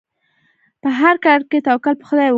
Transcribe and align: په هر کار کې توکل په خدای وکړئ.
په 0.81 0.89
هر 0.99 1.15
کار 1.25 1.39
کې 1.49 1.57
توکل 1.67 1.93
په 1.99 2.05
خدای 2.09 2.19
وکړئ. 2.25 2.29